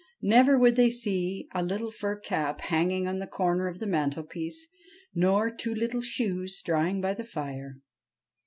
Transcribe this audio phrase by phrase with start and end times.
[0.23, 4.65] Never would they see a little fur cap hanging on the corner of the mantelpiece,
[5.13, 7.77] nor two little shoes drying by the fire.